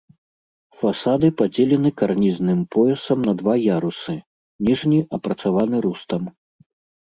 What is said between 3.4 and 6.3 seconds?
два ярусы, ніжні апрацаваны рустам.